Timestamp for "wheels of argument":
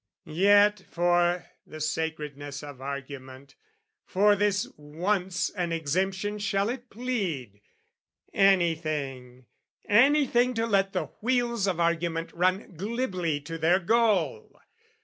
11.21-12.33